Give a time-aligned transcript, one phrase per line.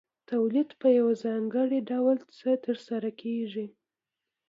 [0.31, 2.17] تولید په یو ځانګړي ډول
[2.65, 3.65] ترسره کېږي